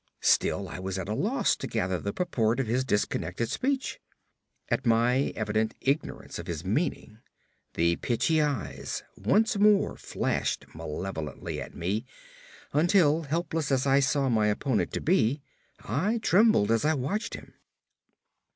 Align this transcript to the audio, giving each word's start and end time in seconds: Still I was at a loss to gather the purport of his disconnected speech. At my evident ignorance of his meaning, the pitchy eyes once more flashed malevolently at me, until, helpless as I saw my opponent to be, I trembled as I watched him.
Still 0.23 0.67
I 0.67 0.79
was 0.79 0.97
at 0.97 1.07
a 1.07 1.13
loss 1.13 1.55
to 1.57 1.67
gather 1.67 1.99
the 1.99 2.11
purport 2.11 2.59
of 2.59 2.65
his 2.65 2.83
disconnected 2.83 3.51
speech. 3.51 3.99
At 4.67 4.83
my 4.83 5.31
evident 5.35 5.75
ignorance 5.79 6.39
of 6.39 6.47
his 6.47 6.65
meaning, 6.65 7.19
the 7.75 7.97
pitchy 7.97 8.41
eyes 8.41 9.03
once 9.15 9.59
more 9.59 9.95
flashed 9.95 10.65
malevolently 10.73 11.61
at 11.61 11.75
me, 11.75 12.07
until, 12.73 13.21
helpless 13.25 13.71
as 13.71 13.85
I 13.85 13.99
saw 13.99 14.27
my 14.27 14.47
opponent 14.47 14.91
to 14.93 15.01
be, 15.01 15.39
I 15.81 16.17
trembled 16.17 16.71
as 16.71 16.83
I 16.83 16.95
watched 16.95 17.35
him. 17.35 17.53